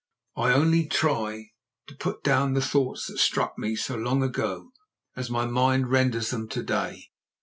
I 0.35 0.51
only 0.51 0.87
try 0.87 1.51
to 1.85 1.95
put 1.95 2.23
down 2.23 2.53
the 2.55 2.61
thoughts 2.63 3.05
that 3.05 3.19
struck 3.19 3.59
me 3.59 3.75
so 3.75 3.95
long 3.95 4.23
ago 4.23 4.71
as 5.15 5.29
my 5.29 5.45
mind 5.45 5.91
renders 5.91 6.31
them 6.31 6.47
to 6.49 6.63
day. 6.63 7.11